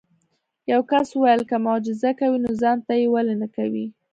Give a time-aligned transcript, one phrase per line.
[0.71, 3.85] یو کس وویل که معجزه کوي نو ځان ته یې ولې نه کوې.